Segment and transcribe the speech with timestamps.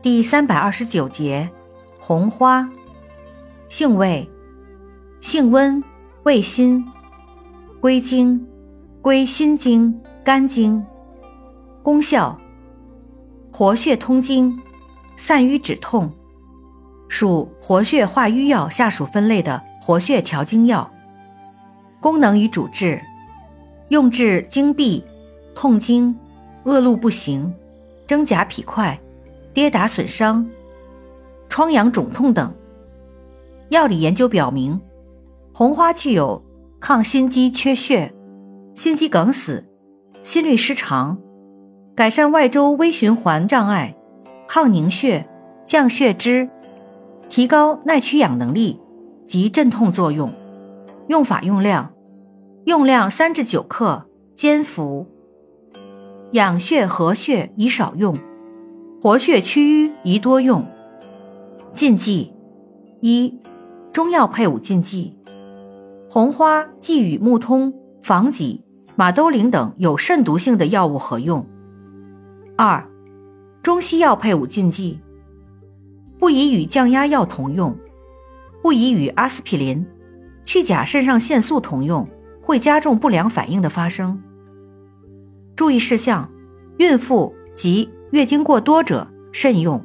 [0.00, 1.50] 第三百二十九节，
[1.98, 2.68] 红花，
[3.68, 4.30] 性味，
[5.18, 5.82] 性温，
[6.22, 6.86] 味辛，
[7.80, 8.46] 归经，
[9.02, 10.86] 归心经、肝经。
[11.82, 12.38] 功效，
[13.52, 14.56] 活血通经，
[15.16, 16.12] 散瘀止痛，
[17.08, 20.88] 属活血化瘀药下属分类的活血调经药。
[21.98, 23.02] 功能与主治，
[23.88, 25.02] 用治经闭、
[25.56, 26.16] 痛经、
[26.62, 27.52] 恶露不行、
[28.06, 28.96] 真假痞块。
[29.52, 30.48] 跌打损伤、
[31.48, 32.52] 疮疡肿痛等。
[33.70, 34.80] 药理研究表明，
[35.52, 36.42] 红花具有
[36.80, 38.14] 抗心肌缺血、
[38.74, 39.64] 心肌梗死、
[40.22, 41.18] 心律失常、
[41.94, 43.96] 改善外周微循环障碍、
[44.46, 45.28] 抗凝血、
[45.64, 46.48] 降血脂、
[47.28, 48.80] 提高耐缺氧能力
[49.26, 50.32] 及镇痛作用。
[51.08, 51.92] 用法用量：
[52.64, 55.06] 用量三至九克，煎服。
[56.32, 58.16] 养血和血宜少用。
[59.00, 60.66] 活血祛瘀宜多用。
[61.72, 62.32] 禁忌
[63.00, 63.32] 一，
[63.92, 65.16] 中药配伍禁忌：
[66.10, 67.72] 红花忌与木通、
[68.02, 68.64] 防己、
[68.96, 71.46] 马兜铃等有肾毒性的药物合用。
[72.56, 72.84] 二，
[73.62, 74.98] 中西药配伍禁忌：
[76.18, 77.76] 不宜与降压药同用，
[78.60, 79.86] 不宜与阿司匹林、
[80.42, 82.08] 去甲肾上腺素同用，
[82.42, 84.20] 会加重不良反应的发生。
[85.54, 86.28] 注意事项：
[86.78, 89.84] 孕妇及月经过多者慎用。